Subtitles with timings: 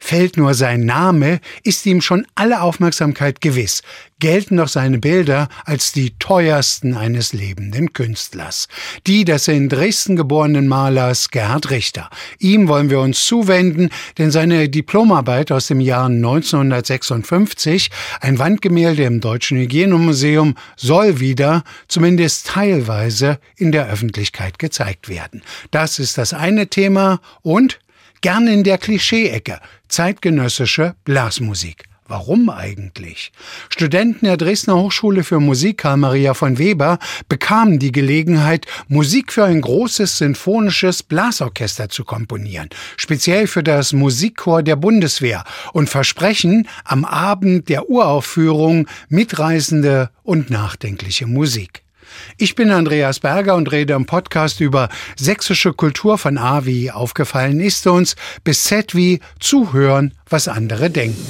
[0.00, 3.82] Fällt nur sein Name, ist ihm schon alle Aufmerksamkeit gewiss,
[4.20, 8.68] gelten doch seine Bilder als die teuersten eines lebenden Künstlers.
[9.06, 12.10] Die des in Dresden geborenen Malers Gerhard Richter.
[12.38, 19.20] Ihm wollen wir uns zuwenden, denn seine Diplomarbeit aus dem Jahr 1956, ein Wandgemälde im
[19.20, 25.42] Deutschen Hygienemuseum, soll wieder, zumindest teilweise, in der Öffentlichkeit gezeigt werden.
[25.70, 27.80] Das ist das eine Thema und
[28.20, 31.84] Gern in der Klischee-Ecke, zeitgenössische Blasmusik.
[32.08, 33.32] Warum eigentlich?
[33.68, 39.44] Studenten der Dresdner Hochschule für Musik Karl Maria von Weber bekamen die Gelegenheit, Musik für
[39.44, 47.04] ein großes sinfonisches Blasorchester zu komponieren, speziell für das Musikchor der Bundeswehr und versprechen am
[47.04, 51.82] Abend der Uraufführung mitreißende und nachdenkliche Musik.
[52.36, 57.60] Ich bin Andreas Berger und rede im Podcast über sächsische Kultur von A wie aufgefallen
[57.60, 61.24] ist uns bis Z wie zuhören, was andere denken.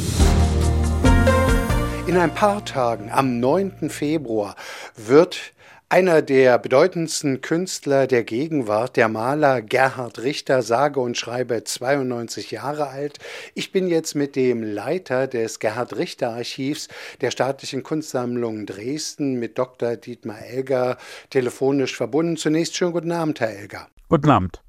[2.07, 3.91] In ein paar Tagen, am 9.
[3.91, 4.57] Februar,
[4.97, 5.53] wird
[5.91, 12.89] einer der bedeutendsten Künstler der Gegenwart, der Maler Gerhard Richter, sage und schreibe 92 Jahre
[12.89, 13.19] alt.
[13.55, 16.89] Ich bin jetzt mit dem Leiter des Gerhard Richter Archivs
[17.23, 19.97] der Staatlichen Kunstsammlung Dresden, mit Dr.
[19.97, 20.99] Dietmar Elger,
[21.31, 22.37] telefonisch verbunden.
[22.37, 23.89] Zunächst schönen guten Abend, Herr Elger.
[24.11, 24.63] Guten Abend.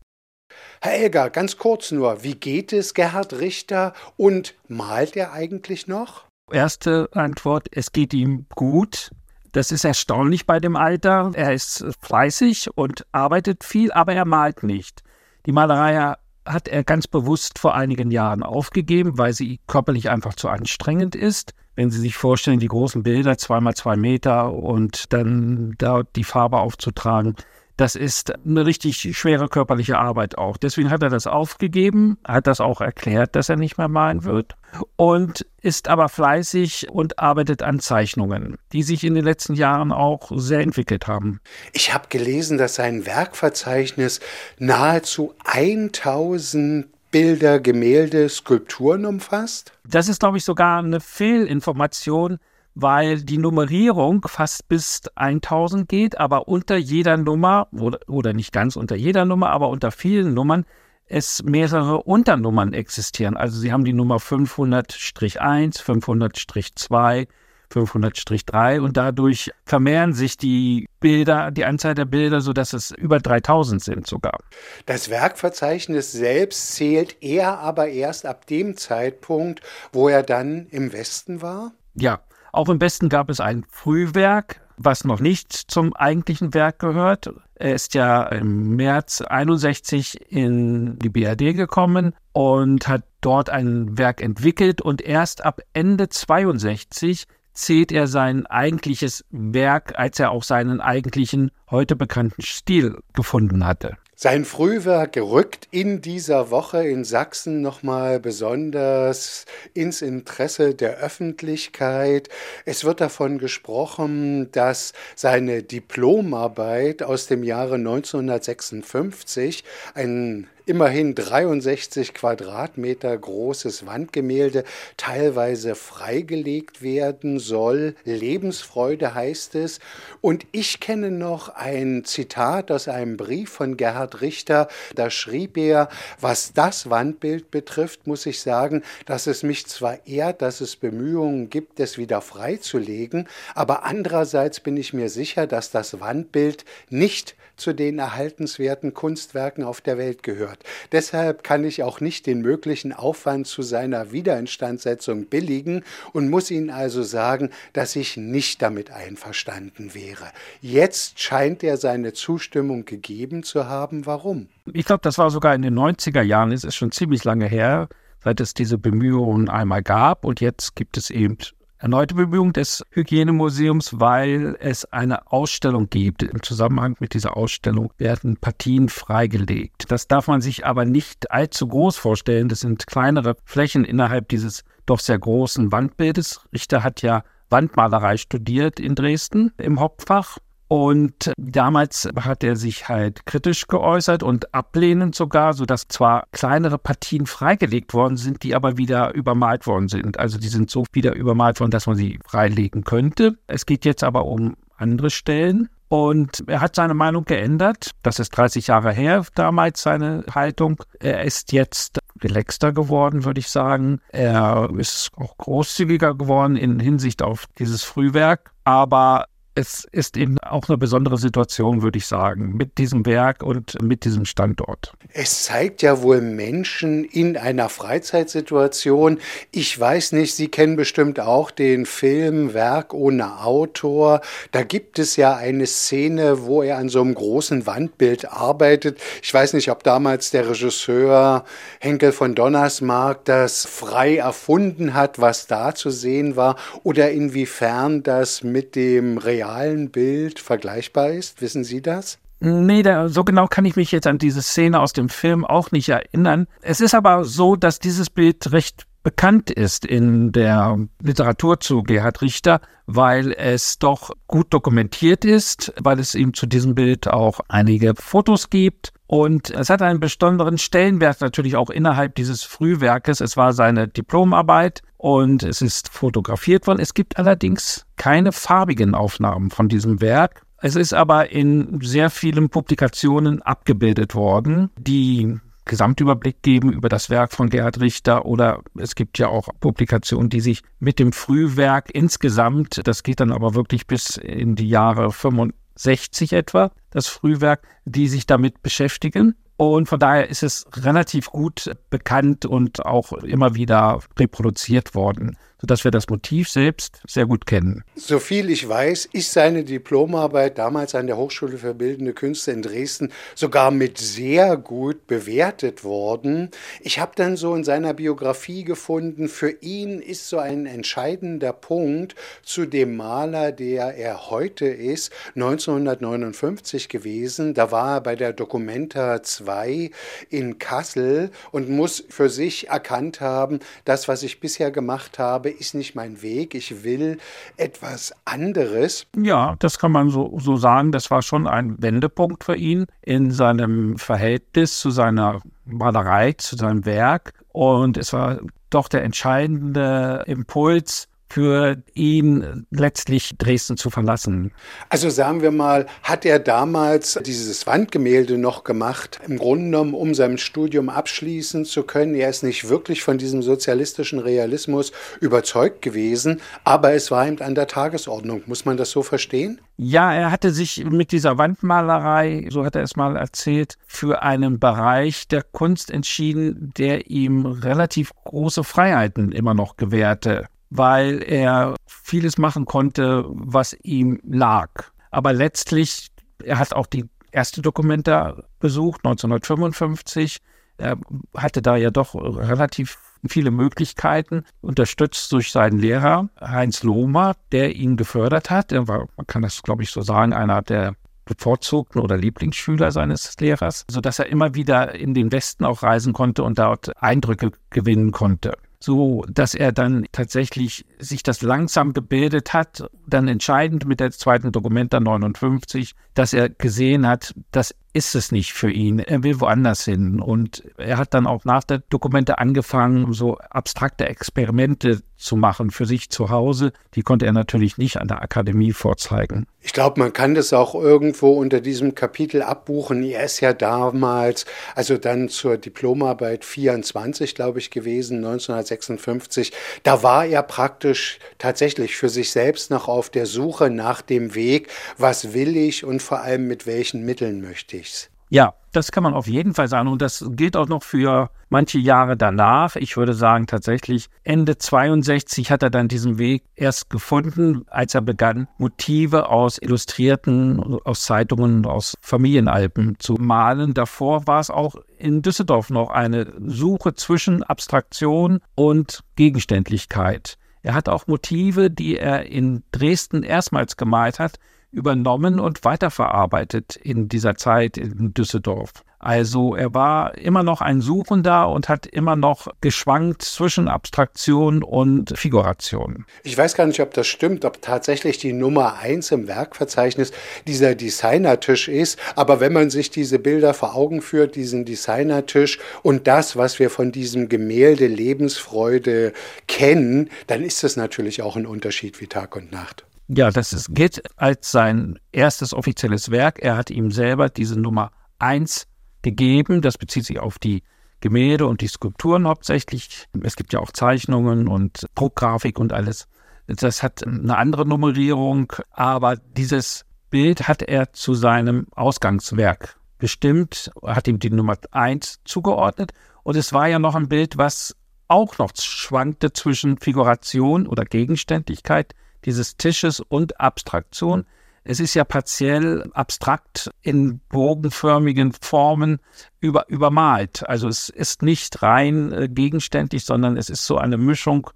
[0.81, 6.25] Herr Elger, ganz kurz nur, wie geht es Gerhard Richter und malt er eigentlich noch?
[6.49, 9.11] Erste Antwort, es geht ihm gut.
[9.52, 11.31] Das ist erstaunlich bei dem Alter.
[11.33, 15.03] Er ist fleißig und arbeitet viel, aber er malt nicht.
[15.45, 20.50] Die Malerei hat er ganz bewusst vor einigen Jahren aufgegeben, weil sie körperlich einfach zu
[20.50, 21.53] anstrengend ist.
[21.75, 26.58] Wenn Sie sich vorstellen, die großen Bilder, zweimal zwei Meter und dann dort die Farbe
[26.58, 27.36] aufzutragen,
[27.79, 30.57] das ist eine richtig schwere körperliche Arbeit auch.
[30.57, 34.55] Deswegen hat er das aufgegeben, hat das auch erklärt, dass er nicht mehr malen wird
[34.97, 40.29] und ist aber fleißig und arbeitet an Zeichnungen, die sich in den letzten Jahren auch
[40.35, 41.39] sehr entwickelt haben.
[41.71, 44.19] Ich habe gelesen, dass sein Werkverzeichnis
[44.57, 49.71] nahezu 1000 Bilder, Gemälde, Skulpturen umfasst?
[49.87, 52.37] Das ist, glaube ich, sogar eine Fehlinformation
[52.81, 58.75] weil die Nummerierung fast bis 1000 geht, aber unter jeder Nummer, oder, oder nicht ganz
[58.75, 60.65] unter jeder Nummer, aber unter vielen Nummern,
[61.09, 63.35] es mehrere Unternummern existieren.
[63.35, 67.27] Also Sie haben die Nummer 500-1, 500-2,
[67.71, 73.83] 500-3 und dadurch vermehren sich die Bilder, die Anzahl der Bilder, sodass es über 3000
[73.83, 74.39] sind sogar.
[74.85, 79.61] Das Werkverzeichnis selbst zählt er aber erst ab dem Zeitpunkt,
[79.91, 81.71] wo er dann im Westen war?
[81.95, 82.21] Ja,
[82.52, 87.30] auch im Westen gab es ein Frühwerk, was noch nicht zum eigentlichen Werk gehört.
[87.55, 94.21] Er ist ja im März 61 in die BRD gekommen und hat dort ein Werk
[94.21, 100.80] entwickelt und erst ab Ende 62 zählt er sein eigentliches Werk, als er auch seinen
[100.80, 103.98] eigentlichen heute bekannten Stil gefunden hatte.
[104.21, 112.27] Sein Frühwerk rückt in dieser Woche in Sachsen nochmal besonders ins Interesse der Öffentlichkeit.
[112.65, 119.63] Es wird davon gesprochen, dass seine Diplomarbeit aus dem Jahre 1956,
[119.93, 124.63] ein immerhin 63 Quadratmeter großes Wandgemälde
[124.97, 127.95] teilweise freigelegt werden soll.
[128.06, 129.79] Lebensfreude heißt es.
[130.21, 134.68] Und ich kenne noch ein Zitat aus einem Brief von Gerhard Richter.
[134.94, 135.89] Da schrieb er,
[136.21, 141.50] was das Wandbild betrifft, muss ich sagen, dass es mich zwar ehrt, dass es Bemühungen
[141.50, 147.74] gibt, es wieder freizulegen, aber andererseits bin ich mir sicher, dass das Wandbild nicht zu
[147.74, 150.63] den erhaltenswerten Kunstwerken auf der Welt gehört.
[150.92, 155.83] Deshalb kann ich auch nicht den möglichen Aufwand zu seiner Wiederinstandsetzung billigen
[156.13, 160.25] und muss Ihnen also sagen, dass ich nicht damit einverstanden wäre.
[160.61, 164.06] Jetzt scheint er seine Zustimmung gegeben zu haben.
[164.06, 164.47] Warum?
[164.73, 167.89] Ich glaube, das war sogar in den 90er Jahren, es ist schon ziemlich lange her,
[168.23, 170.25] seit es diese Bemühungen einmal gab.
[170.25, 171.38] Und jetzt gibt es eben
[171.79, 176.23] erneute Bemühung des Hygienemuseums, weil es eine Ausstellung gibt.
[176.23, 179.85] Im Zusammenhang mit dieser Ausstellung werden Partien freigelegt.
[179.89, 182.49] Das darf man sich aber nicht allzu groß vorstellen.
[182.49, 186.41] Das sind kleinere Flächen innerhalb dieses doch sehr großen Wandbildes.
[186.53, 190.37] Richter hat ja Wandmalerei studiert in Dresden im Hauptfach
[190.69, 197.25] Und damals hat er sich halt kritisch geäußert und ablehnend sogar, sodass zwar kleinere Partien
[197.25, 200.19] freigelegt worden sind, die aber wieder übermalt worden sind.
[200.19, 203.36] Also die sind so wieder übermalt worden, dass man sie freilegen könnte.
[203.48, 205.69] Es geht jetzt aber um andere Stellen.
[205.88, 207.89] Und er hat seine Meinung geändert.
[208.04, 210.83] Das ist 30 Jahre her, damals seine Haltung.
[211.00, 214.01] Er ist jetzt relaxter geworden, würde ich sagen.
[214.10, 218.51] Er ist auch großzügiger geworden in Hinsicht auf dieses Frühwerk.
[218.66, 223.81] Aber es ist eben auch eine besondere Situation, würde ich sagen, mit diesem Werk und
[223.81, 224.93] mit diesem Standort.
[225.11, 229.19] Es zeigt ja wohl Menschen in einer Freizeitsituation.
[229.51, 234.21] Ich weiß nicht, Sie kennen bestimmt auch den Film Werk ohne Autor.
[234.51, 238.99] Da gibt es ja eine Szene, wo er an so einem großen Wandbild arbeitet.
[239.21, 241.43] Ich weiß nicht, ob damals der Regisseur
[241.79, 248.43] Henkel von Donnersmarck das frei erfunden hat, was da zu sehen war, oder inwiefern das
[248.43, 251.41] mit dem Real realen Bild vergleichbar ist?
[251.41, 252.19] Wissen Sie das?
[252.41, 255.71] Nee, da, so genau kann ich mich jetzt an diese Szene aus dem Film auch
[255.71, 256.47] nicht erinnern.
[256.61, 262.21] Es ist aber so, dass dieses Bild recht bekannt ist in der Literatur zu Gerhard
[262.21, 267.93] Richter, weil es doch gut dokumentiert ist, weil es ihm zu diesem Bild auch einige
[267.95, 268.93] Fotos gibt.
[269.07, 273.21] Und es hat einen besonderen Stellenwert natürlich auch innerhalb dieses Frühwerkes.
[273.21, 276.79] Es war seine Diplomarbeit und es ist fotografiert worden.
[276.79, 280.43] Es gibt allerdings keine farbigen Aufnahmen von diesem Werk.
[280.61, 285.39] Es ist aber in sehr vielen Publikationen abgebildet worden, die
[285.69, 290.42] Gesamtüberblick geben über das Werk von Gerhard Richter oder es gibt ja auch Publikationen, die
[290.42, 296.33] sich mit dem Frühwerk insgesamt, das geht dann aber wirklich bis in die Jahre 65
[296.33, 299.36] etwa, das Frühwerk, die sich damit beschäftigen.
[299.57, 305.83] Und von daher ist es relativ gut bekannt und auch immer wieder reproduziert worden sodass
[305.83, 307.83] wir das Motiv selbst sehr gut kennen.
[307.95, 313.11] Soviel ich weiß, ist seine Diplomarbeit damals an der Hochschule für Bildende Künste in Dresden
[313.35, 316.50] sogar mit sehr gut bewertet worden.
[316.81, 322.15] Ich habe dann so in seiner Biografie gefunden, für ihn ist so ein entscheidender Punkt
[322.44, 327.53] zu dem Maler, der er heute ist, 1959 gewesen.
[327.53, 329.91] Da war er bei der Documenta 2
[330.29, 335.59] in Kassel und muss für sich erkannt haben, das, was ich bisher gemacht habe, habe,
[335.59, 336.55] ist nicht mein Weg.
[336.55, 337.17] Ich will
[337.57, 339.05] etwas anderes.
[339.17, 340.91] Ja, das kann man so, so sagen.
[340.91, 346.85] Das war schon ein Wendepunkt für ihn in seinem Verhältnis zu seiner Malerei, zu seinem
[346.85, 347.33] Werk.
[347.51, 354.51] Und es war doch der entscheidende Impuls, für ihn letztlich Dresden zu verlassen.
[354.89, 360.15] Also sagen wir mal, hat er damals dieses Wandgemälde noch gemacht, im Grunde genommen, um
[360.15, 362.15] sein Studium abschließen zu können.
[362.15, 364.91] Er ist nicht wirklich von diesem sozialistischen Realismus
[365.21, 368.43] überzeugt gewesen, aber es war ihm an der Tagesordnung.
[368.47, 369.61] Muss man das so verstehen?
[369.77, 374.59] Ja, er hatte sich mit dieser Wandmalerei, so hat er es mal erzählt, für einen
[374.59, 382.38] Bereich der Kunst entschieden, der ihm relativ große Freiheiten immer noch gewährte weil er vieles
[382.38, 384.69] machen konnte, was ihm lag.
[385.12, 386.07] Aber letztlich,
[386.44, 390.38] er hat auch die erste Dokumenta besucht, 1955.
[390.77, 390.98] Er
[391.36, 397.98] hatte da ja doch relativ viele Möglichkeiten, unterstützt durch seinen Lehrer Heinz Lohmer, der ihn
[397.98, 398.71] gefördert hat.
[398.71, 400.95] Er war, man kann das glaube ich so sagen, einer der
[401.25, 406.44] bevorzugten oder Lieblingsschüler seines Lehrers, sodass er immer wieder in den Westen auch reisen konnte
[406.44, 412.90] und dort Eindrücke gewinnen konnte so dass er dann tatsächlich sich das langsam gebildet hat,
[413.07, 418.53] dann entscheidend mit der zweiten Dokumenta 59, dass er gesehen hat, das ist es nicht
[418.53, 418.99] für ihn.
[418.99, 420.21] Er will woanders hin.
[420.21, 425.85] Und er hat dann auch nach der Dokumente angefangen, so abstrakte Experimente zu machen für
[425.85, 426.71] sich zu Hause.
[426.95, 429.47] Die konnte er natürlich nicht an der Akademie vorzeigen.
[429.61, 433.03] Ich glaube, man kann das auch irgendwo unter diesem Kapitel abbuchen.
[433.03, 439.51] Er ist ja damals, also dann zur Diplomarbeit 24, glaube ich, gewesen, 1956.
[439.83, 444.69] Da war er praktisch tatsächlich für sich selbst noch auf der Suche nach dem Weg,
[444.97, 448.09] was will ich und vor allem mit welchen Mitteln möchte ich's.
[448.31, 449.87] Ja, das kann man auf jeden Fall sagen.
[449.87, 452.75] Und das gilt auch noch für manche Jahre danach.
[452.75, 458.01] Ich würde sagen, tatsächlich Ende 62 hat er dann diesen Weg erst gefunden, als er
[458.01, 463.73] begann, Motive aus Illustrierten, aus Zeitungen, aus Familienalben zu malen.
[463.73, 470.37] Davor war es auch in Düsseldorf noch eine Suche zwischen Abstraktion und Gegenständlichkeit.
[470.61, 474.37] Er hat auch Motive, die er in Dresden erstmals gemalt hat,
[474.71, 478.83] übernommen und weiterverarbeitet in dieser Zeit in Düsseldorf.
[479.02, 485.18] Also er war immer noch ein Suchender und hat immer noch geschwankt zwischen Abstraktion und
[485.18, 486.06] Figuration.
[486.23, 490.11] Ich weiß gar nicht, ob das stimmt, ob tatsächlich die Nummer eins im Werkverzeichnis
[490.47, 491.97] dieser Designertisch ist.
[492.18, 496.69] Aber wenn man sich diese Bilder vor Augen führt, diesen Designertisch und das, was wir
[496.69, 499.14] von diesem Gemälde Lebensfreude
[499.47, 502.85] kennen, dann ist das natürlich auch ein Unterschied wie Tag und Nacht.
[503.11, 506.37] Ja, das ist, gilt als sein erstes offizielles Werk.
[506.39, 508.68] Er hat ihm selber diese Nummer eins
[509.01, 509.63] gegeben.
[509.63, 510.61] Das bezieht sich auf die
[510.99, 513.08] Gemälde und die Skulpturen hauptsächlich.
[513.24, 516.08] Es gibt ja auch Zeichnungen und Druckgrafik und alles.
[516.46, 524.08] Das hat eine andere Nummerierung, aber dieses Bild hat er zu seinem Ausgangswerk bestimmt, hat
[524.08, 525.94] ihm die Nummer eins zugeordnet.
[526.22, 527.75] Und es war ja noch ein Bild, was
[528.08, 531.96] auch noch schwankte zwischen Figuration oder Gegenständlichkeit
[532.26, 534.26] dieses Tisches und Abstraktion.
[534.64, 539.00] Es ist ja partiell abstrakt in bogenförmigen Formen
[539.40, 540.48] über, übermalt.
[540.48, 544.50] Also es ist nicht rein äh, gegenständlich, sondern es ist so eine Mischung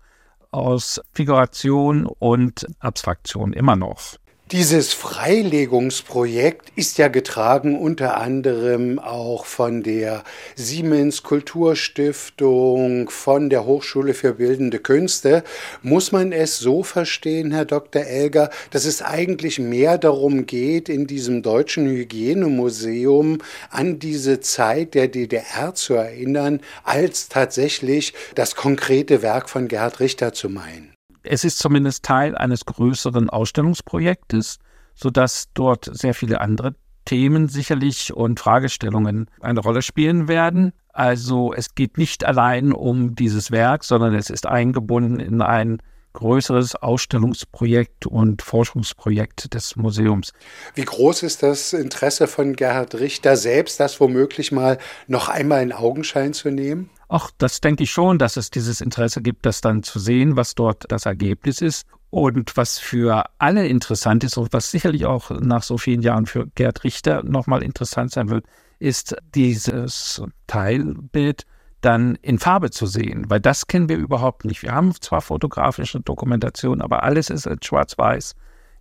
[0.51, 4.17] aus Figuration und Abstraktion immer noch.
[4.53, 10.24] Dieses Freilegungsprojekt ist ja getragen unter anderem auch von der
[10.55, 15.43] Siemens Kulturstiftung, von der Hochschule für Bildende Künste.
[15.81, 18.03] Muss man es so verstehen, Herr Dr.
[18.03, 23.39] Elger, dass es eigentlich mehr darum geht, in diesem deutschen Hygienemuseum
[23.72, 30.31] an diese Zeit der DDR zu erinnern, als tatsächlich das konkrete Werk von Gerhard Richter
[30.31, 30.92] zu meinen?
[31.24, 34.60] Es ist zumindest Teil eines größeren Ausstellungsprojektes,
[34.94, 36.75] sodass dort sehr viele andere
[37.06, 40.74] Themen sicherlich und Fragestellungen eine Rolle spielen werden.
[40.94, 45.82] Also es geht nicht allein um dieses Werk, sondern es ist eingebunden in ein
[46.13, 50.32] größeres Ausstellungsprojekt und Forschungsprojekt des Museums.
[50.75, 54.77] Wie groß ist das Interesse von Gerhard Richter selbst, das womöglich mal
[55.08, 56.92] noch einmal in Augenschein zu nehmen?
[57.15, 60.55] Ach, das denke ich schon, dass es dieses Interesse gibt, das dann zu sehen, was
[60.55, 61.86] dort das Ergebnis ist.
[62.10, 66.48] Und was für alle interessant ist und was sicherlich auch nach so vielen Jahren für
[66.55, 68.48] Gerd Richter nochmal interessant sein wird,
[68.79, 71.46] ist dieses Teilbild
[71.82, 74.63] dann in Farbe zu sehen, weil das kennen wir überhaupt nicht.
[74.63, 78.34] Wir haben zwar fotografische Dokumentation, aber alles ist in schwarz-weiß.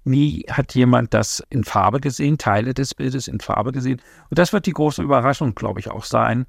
[0.05, 4.01] Nie hat jemand das in Farbe gesehen, Teile des Bildes in Farbe gesehen.
[4.31, 6.47] Und das wird die große Überraschung, glaube ich, auch sein,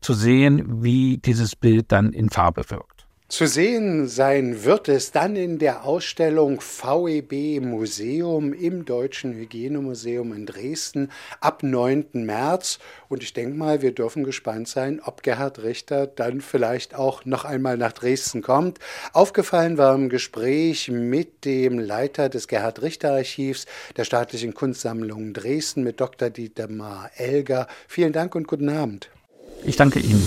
[0.00, 2.96] zu sehen, wie dieses Bild dann in Farbe wirkt.
[3.28, 10.46] Zu sehen sein wird es dann in der Ausstellung VEB Museum im Deutschen Hygienemuseum in
[10.46, 11.10] Dresden
[11.40, 12.06] ab 9.
[12.12, 12.78] März.
[13.08, 17.44] Und ich denke mal, wir dürfen gespannt sein, ob Gerhard Richter dann vielleicht auch noch
[17.44, 18.78] einmal nach Dresden kommt.
[19.12, 25.82] Aufgefallen war im Gespräch mit dem Leiter des Gerhard Richter Archivs der Staatlichen Kunstsammlung Dresden
[25.82, 26.30] mit Dr.
[26.30, 27.66] Dietmar Elger.
[27.88, 29.10] Vielen Dank und guten Abend.
[29.66, 30.22] Ich danke Ihnen.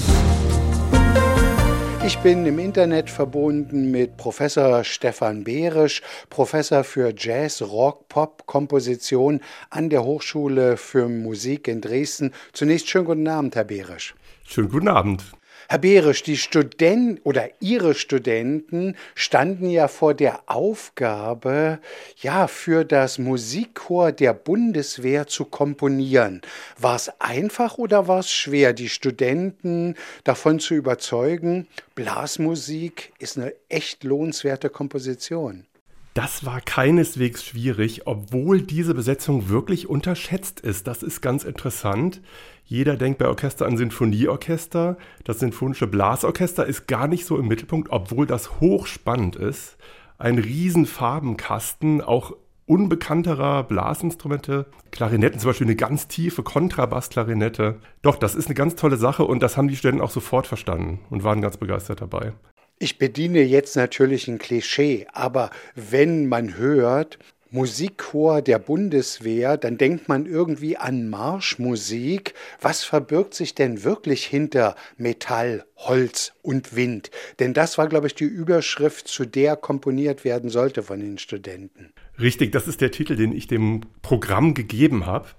[2.05, 9.39] Ich bin im Internet verbunden mit Professor Stefan Behrisch, Professor für Jazz, Rock, Pop, Komposition
[9.69, 12.33] an der Hochschule für Musik in Dresden.
[12.51, 14.13] Zunächst schönen guten Abend, Herr Behrisch.
[14.43, 15.23] Schönen guten Abend.
[15.71, 21.77] Herr Behrisch, die Studenten oder Ihre Studenten standen ja vor der Aufgabe,
[22.17, 26.41] ja, für das Musikchor der Bundeswehr zu komponieren.
[26.79, 33.53] War es einfach oder war es schwer, die Studenten davon zu überzeugen, Blasmusik ist eine
[33.69, 35.67] echt lohnenswerte Komposition?
[36.15, 40.87] Das war keineswegs schwierig, obwohl diese Besetzung wirklich unterschätzt ist.
[40.87, 42.21] Das ist ganz interessant.
[42.69, 44.95] Jeder denkt bei Orchester an Sinfonieorchester.
[45.23, 49.77] Das Sinfonische Blasorchester ist gar nicht so im Mittelpunkt, obwohl das hochspannend ist.
[50.19, 52.33] Ein riesen Farbenkasten, auch
[52.67, 57.79] unbekannterer Blasinstrumente, Klarinetten, zum Beispiel eine ganz tiefe Kontrabassklarinette.
[58.03, 60.99] Doch, das ist eine ganz tolle Sache und das haben die Studenten auch sofort verstanden
[61.09, 62.33] und waren ganz begeistert dabei.
[62.77, 67.17] Ich bediene jetzt natürlich ein Klischee, aber wenn man hört,
[67.51, 72.35] Musikchor der Bundeswehr, dann denkt man irgendwie an Marschmusik.
[72.61, 77.09] Was verbirgt sich denn wirklich hinter Metall, Holz und Wind?
[77.39, 81.91] Denn das war, glaube ich, die Überschrift, zu der komponiert werden sollte von den Studenten.
[82.19, 85.29] Richtig, das ist der Titel, den ich dem Programm gegeben habe.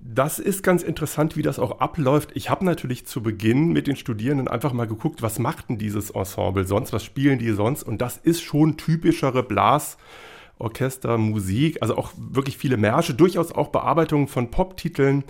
[0.00, 2.30] Das ist ganz interessant, wie das auch abläuft.
[2.34, 6.10] Ich habe natürlich zu Beginn mit den Studierenden einfach mal geguckt, was macht denn dieses
[6.10, 7.84] Ensemble sonst, was spielen die sonst?
[7.84, 9.96] Und das ist schon typischere Blas-
[10.58, 15.24] Orchester, Musik, also auch wirklich viele Märsche, durchaus auch Bearbeitungen von Pop-Titeln.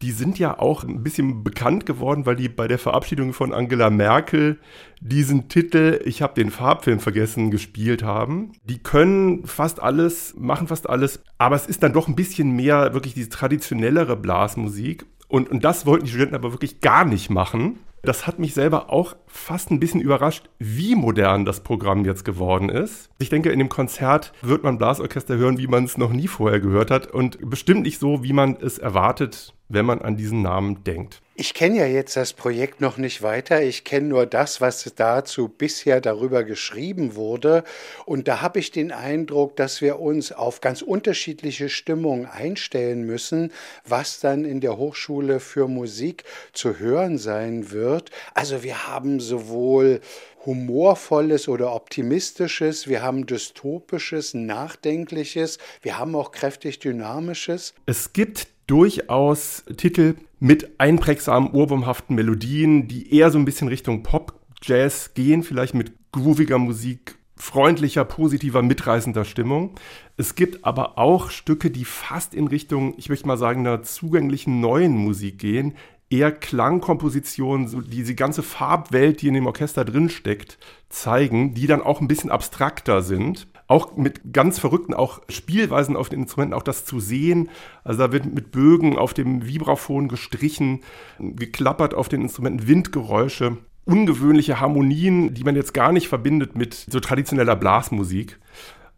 [0.00, 3.90] Die sind ja auch ein bisschen bekannt geworden, weil die bei der Verabschiedung von Angela
[3.90, 4.60] Merkel
[5.00, 8.52] diesen Titel Ich habe den Farbfilm vergessen gespielt haben.
[8.62, 12.94] Die können fast alles, machen fast alles, aber es ist dann doch ein bisschen mehr
[12.94, 15.04] wirklich diese traditionellere Blasmusik.
[15.28, 17.78] Und, und das wollten die Studenten aber wirklich gar nicht machen.
[18.02, 22.68] Das hat mich selber auch fast ein bisschen überrascht, wie modern das Programm jetzt geworden
[22.68, 23.10] ist.
[23.18, 26.60] Ich denke, in dem Konzert wird man Blasorchester hören, wie man es noch nie vorher
[26.60, 30.84] gehört hat und bestimmt nicht so, wie man es erwartet, wenn man an diesen Namen
[30.84, 31.20] denkt.
[31.40, 33.62] Ich kenne ja jetzt das Projekt noch nicht weiter.
[33.62, 37.62] Ich kenne nur das, was dazu bisher darüber geschrieben wurde.
[38.06, 43.52] Und da habe ich den Eindruck, dass wir uns auf ganz unterschiedliche Stimmungen einstellen müssen,
[43.86, 48.10] was dann in der Hochschule für Musik zu hören sein wird.
[48.34, 50.00] Also wir haben sowohl
[50.44, 57.74] humorvolles oder optimistisches, wir haben dystopisches, nachdenkliches, wir haben auch kräftig dynamisches.
[57.86, 64.34] Es gibt durchaus Titel mit einprägsamen, ohrwurmhaften Melodien, die eher so ein bisschen Richtung Pop,
[64.62, 69.74] Jazz gehen, vielleicht mit grooviger Musik, freundlicher, positiver, mitreißender Stimmung.
[70.16, 74.60] Es gibt aber auch Stücke, die fast in Richtung, ich möchte mal sagen, einer zugänglichen
[74.60, 75.74] neuen Musik gehen,
[76.10, 82.00] eher Klangkompositionen, so diese ganze Farbwelt, die in dem Orchester drinsteckt, zeigen, die dann auch
[82.00, 86.84] ein bisschen abstrakter sind auch mit ganz verrückten auch Spielweisen auf den Instrumenten, auch das
[86.84, 87.50] zu sehen.
[87.84, 90.80] Also da wird mit Bögen auf dem Vibraphon gestrichen,
[91.18, 96.98] geklappert auf den Instrumenten, Windgeräusche, ungewöhnliche Harmonien, die man jetzt gar nicht verbindet mit so
[96.98, 98.38] traditioneller Blasmusik.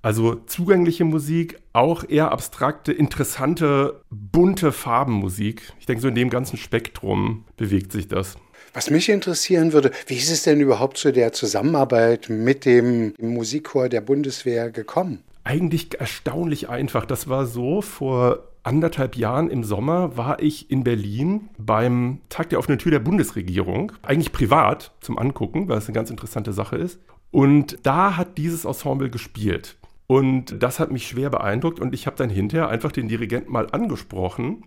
[0.02, 5.74] Also zugängliche Musik, auch eher abstrakte, interessante, bunte Farbenmusik.
[5.78, 8.38] Ich denke, so in dem ganzen Spektrum bewegt sich das.
[8.72, 13.88] Was mich interessieren würde, wie ist es denn überhaupt zu der Zusammenarbeit mit dem Musikchor
[13.88, 15.24] der Bundeswehr gekommen?
[15.42, 17.04] Eigentlich erstaunlich einfach.
[17.04, 22.60] Das war so, vor anderthalb Jahren im Sommer war ich in Berlin beim Tag der
[22.60, 23.90] offenen Tür der Bundesregierung.
[24.02, 27.00] Eigentlich privat zum Angucken, weil es eine ganz interessante Sache ist.
[27.32, 29.76] Und da hat dieses Ensemble gespielt.
[30.06, 33.68] Und das hat mich schwer beeindruckt und ich habe dann hinterher einfach den Dirigenten mal
[33.70, 34.64] angesprochen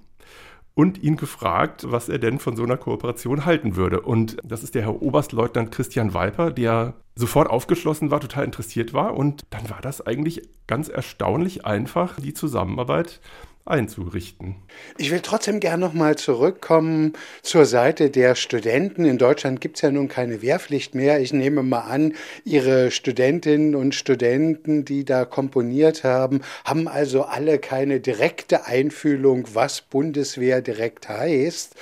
[0.76, 4.02] und ihn gefragt, was er denn von so einer Kooperation halten würde.
[4.02, 9.16] Und das ist der Herr Oberstleutnant Christian Weiper, der sofort aufgeschlossen war, total interessiert war.
[9.16, 13.22] Und dann war das eigentlich ganz erstaunlich einfach, die Zusammenarbeit
[13.66, 14.56] einzurichten.
[14.98, 19.06] Ich will trotzdem gerne nochmal zurückkommen zur Seite der Studenten.
[19.06, 21.22] In Deutschland gibt es ja nun keine Wehrpflicht mehr.
[21.22, 27.58] Ich nehme mal an, Ihre Studentinnen und Studenten, die da komponiert haben, haben also alle
[27.60, 31.76] keine direkte Einfühlung, was Bundeswehr direkt heißt.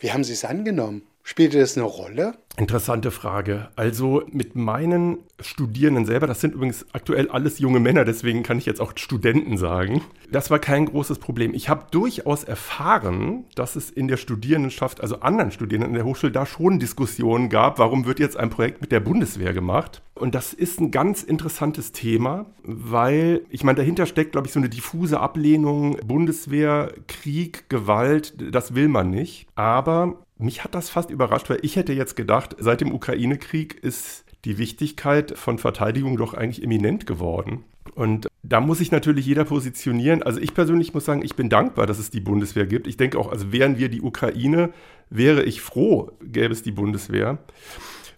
[0.00, 1.02] Wie haben Sie es angenommen?
[1.22, 2.34] Spielte das eine Rolle?
[2.56, 3.68] Interessante Frage.
[3.74, 8.66] Also mit meinen Studierenden selber, das sind übrigens aktuell alles junge Männer, deswegen kann ich
[8.66, 10.02] jetzt auch Studenten sagen.
[10.30, 11.52] Das war kein großes Problem.
[11.52, 16.30] Ich habe durchaus erfahren, dass es in der Studierendenschaft, also anderen Studierenden in der Hochschule,
[16.30, 20.02] da schon Diskussionen gab, warum wird jetzt ein Projekt mit der Bundeswehr gemacht.
[20.14, 24.60] Und das ist ein ganz interessantes Thema, weil, ich meine, dahinter steckt, glaube ich, so
[24.60, 29.48] eine diffuse Ablehnung, Bundeswehr, Krieg, Gewalt, das will man nicht.
[29.56, 34.24] Aber mich hat das fast überrascht, weil ich hätte jetzt gedacht, seit dem Ukraine-Krieg ist
[34.44, 37.64] die Wichtigkeit von Verteidigung doch eigentlich eminent geworden.
[37.94, 40.22] Und da muss sich natürlich jeder positionieren.
[40.22, 42.86] Also ich persönlich muss sagen, ich bin dankbar, dass es die Bundeswehr gibt.
[42.86, 44.70] Ich denke auch, also wären wir die Ukraine,
[45.10, 47.38] wäre ich froh, gäbe es die Bundeswehr.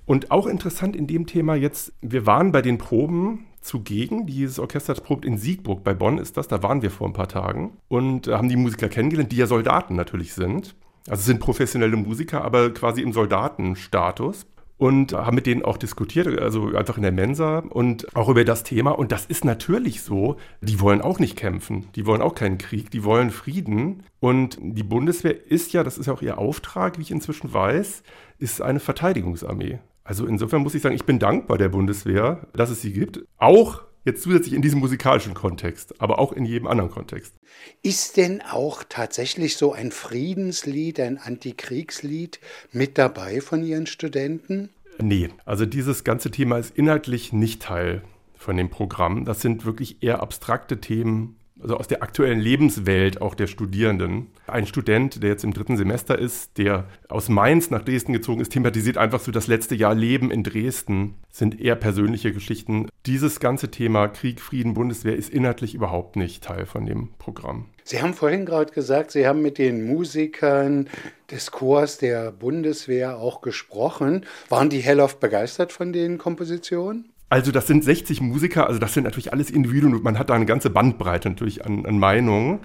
[0.06, 4.26] Und auch interessant in dem Thema jetzt, wir waren bei den Proben zugegen.
[4.26, 7.28] Dieses Orchester probt in Siegburg bei Bonn ist das, da waren wir vor ein paar
[7.28, 10.74] Tagen und haben die Musiker kennengelernt, die ja Soldaten natürlich sind.
[11.08, 14.46] Also sind professionelle Musiker, aber quasi im Soldatenstatus
[14.78, 18.62] und haben mit denen auch diskutiert, also einfach in der Mensa und auch über das
[18.62, 18.90] Thema.
[18.90, 22.90] Und das ist natürlich so, die wollen auch nicht kämpfen, die wollen auch keinen Krieg,
[22.90, 24.02] die wollen Frieden.
[24.20, 28.02] Und die Bundeswehr ist ja, das ist ja auch ihr Auftrag, wie ich inzwischen weiß,
[28.38, 29.78] ist eine Verteidigungsarmee.
[30.04, 33.24] Also insofern muss ich sagen, ich bin dankbar der Bundeswehr, dass es sie gibt.
[33.38, 37.34] Auch Jetzt zusätzlich in diesem musikalischen Kontext, aber auch in jedem anderen Kontext.
[37.82, 42.38] Ist denn auch tatsächlich so ein Friedenslied, ein Antikriegslied
[42.70, 44.70] mit dabei von Ihren Studenten?
[45.02, 48.02] Nee, also dieses ganze Thema ist inhaltlich nicht Teil
[48.36, 49.24] von dem Programm.
[49.24, 54.28] Das sind wirklich eher abstrakte Themen, also aus der aktuellen Lebenswelt auch der Studierenden.
[54.46, 58.52] Ein Student, der jetzt im dritten Semester ist, der aus Mainz nach Dresden gezogen ist,
[58.52, 62.88] thematisiert einfach so das letzte Jahr Leben in Dresden, sind eher persönliche Geschichten.
[63.06, 67.66] Dieses ganze Thema Krieg, Frieden, Bundeswehr ist inhaltlich überhaupt nicht Teil von dem Programm.
[67.84, 70.88] Sie haben vorhin gerade gesagt, Sie haben mit den Musikern
[71.30, 74.26] des Chors der Bundeswehr auch gesprochen.
[74.48, 77.12] Waren die hellauf begeistert von den Kompositionen?
[77.28, 80.34] Also das sind 60 Musiker, also das sind natürlich alles Individuen und man hat da
[80.34, 82.60] eine ganze Bandbreite natürlich an, an Meinungen.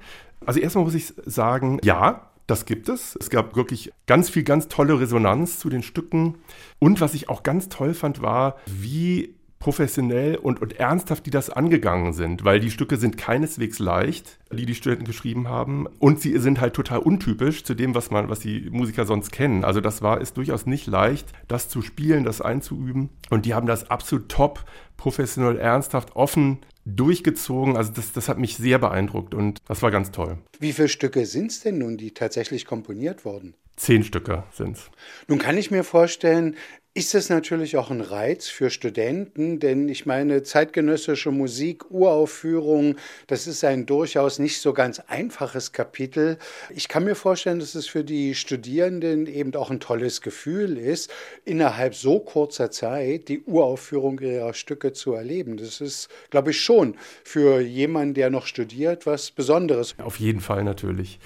[0.45, 3.15] Also erstmal muss ich sagen, ja, das gibt es.
[3.19, 6.37] Es gab wirklich ganz viel, ganz tolle Resonanz zu den Stücken.
[6.79, 11.49] Und was ich auch ganz toll fand, war, wie professionell und, und ernsthaft die das
[11.49, 16.37] angegangen sind, weil die Stücke sind keineswegs leicht, die die Studenten geschrieben haben und sie
[16.39, 19.63] sind halt total untypisch zu dem, was man, was die Musiker sonst kennen.
[19.63, 23.67] Also das war ist durchaus nicht leicht, das zu spielen, das einzuüben und die haben
[23.67, 24.65] das absolut top,
[24.97, 27.77] professionell, ernsthaft, offen durchgezogen.
[27.77, 30.37] Also das, das hat mich sehr beeindruckt und das war ganz toll.
[30.59, 33.53] Wie viele Stücke sind es denn nun, die tatsächlich komponiert wurden?
[33.81, 34.91] Zehn Stücke sind es.
[35.27, 36.55] Nun kann ich mir vorstellen,
[36.93, 43.47] ist es natürlich auch ein Reiz für Studenten, denn ich meine, zeitgenössische Musik, Uraufführung, das
[43.47, 46.37] ist ein durchaus nicht so ganz einfaches Kapitel.
[46.69, 51.09] Ich kann mir vorstellen, dass es für die Studierenden eben auch ein tolles Gefühl ist,
[51.43, 55.57] innerhalb so kurzer Zeit die Uraufführung ihrer Stücke zu erleben.
[55.57, 59.95] Das ist, glaube ich, schon für jemanden, der noch studiert, was Besonderes.
[59.97, 61.19] Auf jeden Fall natürlich.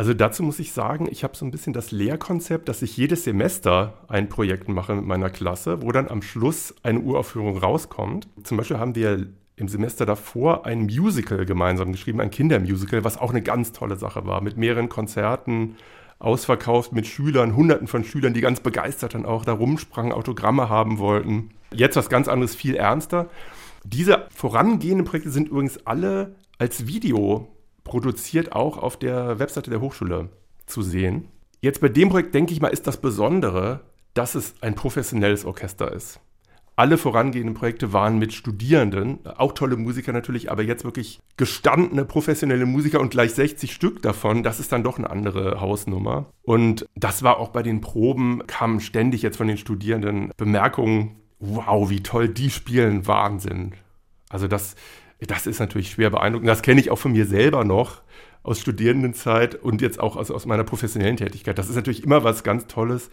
[0.00, 3.24] Also dazu muss ich sagen, ich habe so ein bisschen das Lehrkonzept, dass ich jedes
[3.24, 8.26] Semester ein Projekt mache mit meiner Klasse, wo dann am Schluss eine Uraufführung rauskommt.
[8.42, 13.28] Zum Beispiel haben wir im Semester davor ein Musical gemeinsam geschrieben, ein Kindermusical, was auch
[13.28, 15.76] eine ganz tolle Sache war, mit mehreren Konzerten,
[16.18, 20.96] ausverkauft mit Schülern, Hunderten von Schülern, die ganz begeistert dann auch da rumsprangen, Autogramme haben
[20.96, 21.50] wollten.
[21.74, 23.28] Jetzt was ganz anderes, viel ernster.
[23.84, 27.48] Diese vorangehenden Projekte sind übrigens alle als Video
[27.90, 30.28] produziert auch auf der Webseite der Hochschule
[30.66, 31.26] zu sehen.
[31.60, 33.80] Jetzt bei dem Projekt denke ich mal, ist das Besondere,
[34.14, 36.20] dass es ein professionelles Orchester ist.
[36.76, 42.64] Alle vorangehenden Projekte waren mit Studierenden, auch tolle Musiker natürlich, aber jetzt wirklich gestandene professionelle
[42.64, 44.44] Musiker und gleich 60 Stück davon.
[44.44, 46.26] Das ist dann doch eine andere Hausnummer.
[46.42, 51.90] Und das war auch bei den Proben, kamen ständig jetzt von den Studierenden Bemerkungen, wow,
[51.90, 53.74] wie toll die spielen, Wahnsinn.
[54.30, 54.76] Also das,
[55.26, 56.48] das ist natürlich schwer beeindruckend.
[56.48, 58.02] Das kenne ich auch von mir selber noch
[58.42, 61.58] aus Studierendenzeit und jetzt auch aus, aus meiner professionellen Tätigkeit.
[61.58, 63.10] Das ist natürlich immer was ganz Tolles.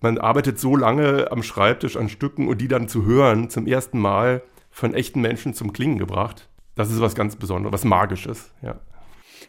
[0.00, 3.98] Man arbeitet so lange am Schreibtisch an Stücken und die dann zu hören, zum ersten
[3.98, 6.48] Mal von echten Menschen zum Klingen gebracht.
[6.76, 8.78] Das ist was ganz Besonderes, was Magisches, ja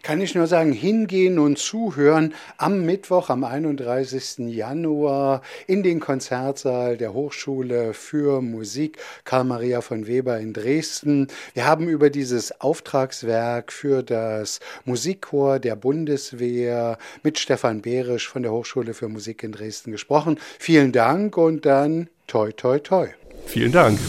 [0.04, 4.50] kann ich nur sagen, hingehen und zuhören am Mittwoch, am 31.
[4.50, 11.28] Januar in den Konzertsaal der Hochschule für Musik Karl Maria von Weber in Dresden.
[11.54, 18.52] Wir haben über dieses Auftragswerk für das Musikchor der Bundeswehr mit Stefan Behrisch von der
[18.52, 20.40] Hochschule für Musik in Dresden gesprochen.
[20.60, 23.08] Vielen Dank und dann toi toi toi.
[23.46, 24.00] Vielen Dank.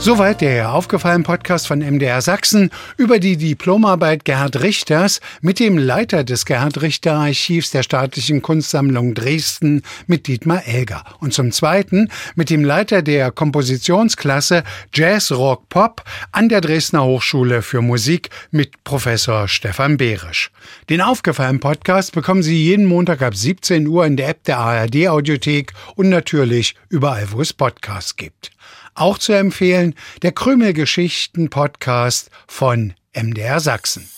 [0.00, 6.22] Soweit der aufgefallen Podcast von MDR Sachsen über die Diplomarbeit Gerhard Richters mit dem Leiter
[6.22, 12.48] des Gerhard Richter Archivs der Staatlichen Kunstsammlung Dresden mit Dietmar Elger und zum zweiten mit
[12.48, 14.62] dem Leiter der Kompositionsklasse
[14.94, 20.52] Jazz Rock Pop an der Dresdner Hochschule für Musik mit Professor Stefan Behrisch.
[20.90, 25.08] Den aufgefallen Podcast bekommen Sie jeden Montag ab 17 Uhr in der App der ARD
[25.08, 28.52] Audiothek und natürlich überall, wo es Podcasts gibt.
[28.98, 34.08] Auch zu empfehlen der Krümelgeschichten-Podcast von MDR Sachsen.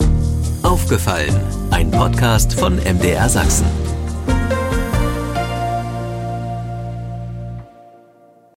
[0.63, 1.39] Aufgefallen,
[1.71, 3.67] ein Podcast von MDR Sachsen.